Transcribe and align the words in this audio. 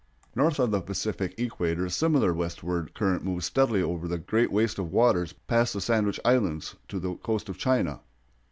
North 0.35 0.57
of 0.57 0.71
the 0.71 0.81
Pacific 0.81 1.35
equator 1.37 1.85
a 1.85 1.91
similar 1.91 2.33
westward 2.33 2.95
current 2.95 3.23
moves 3.23 3.45
steadily 3.45 3.83
over 3.83 4.07
the 4.07 4.17
great 4.17 4.51
waste 4.51 4.79
of 4.79 4.91
waters 4.91 5.31
past 5.45 5.73
the 5.73 5.79
Sandwich 5.79 6.19
Islands 6.25 6.73
to 6.87 6.99
the 6.99 7.13
coast 7.17 7.49
of 7.49 7.59
China. 7.59 7.99